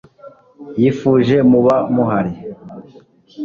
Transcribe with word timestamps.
yifuje 0.81 1.37
muba 1.51 1.75
muhari 1.93 2.33